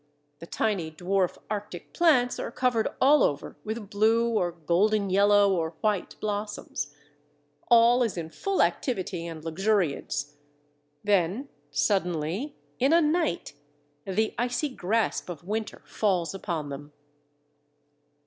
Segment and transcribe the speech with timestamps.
[0.39, 5.75] The tiny dwarf Arctic plants are covered all over with blue or golden yellow or
[5.81, 6.95] white blossoms.
[7.67, 10.37] All is in full activity and luxuriance.
[11.03, 13.53] Then suddenly, in a night,
[14.07, 16.93] the icy grasp of winter falls upon them.